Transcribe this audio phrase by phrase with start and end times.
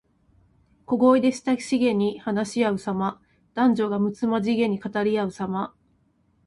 [0.87, 3.21] 小声で親しげに話しあうさま。
[3.53, 5.75] 男女がむつまじげに語りあうさま。